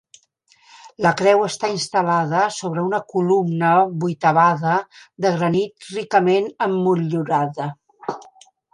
La 1.05 1.11
creu 1.19 1.43
està 1.47 1.69
instal·lada 1.73 2.39
sobre 2.55 2.87
una 2.89 3.01
columna 3.15 3.75
vuitavada 4.07 4.75
de 5.27 5.35
granit 5.39 5.93
ricament 5.95 6.53
emmotllurada. 6.71 7.73